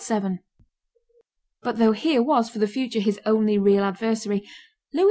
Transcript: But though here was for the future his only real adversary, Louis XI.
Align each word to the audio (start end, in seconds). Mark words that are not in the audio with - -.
But 1.61 1.77
though 1.77 1.91
here 1.91 2.23
was 2.23 2.49
for 2.49 2.57
the 2.57 2.65
future 2.65 2.99
his 2.99 3.19
only 3.23 3.59
real 3.59 3.83
adversary, 3.83 4.41
Louis 4.93 4.99
XI. 4.99 4.99